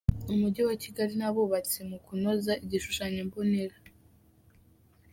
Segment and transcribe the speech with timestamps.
[0.33, 3.75] Umujyi wa Kigali n’abubatsi mu kunoza igishushanyombonera